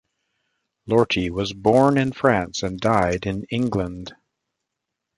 [0.87, 4.15] Lortie was born in France and died in England.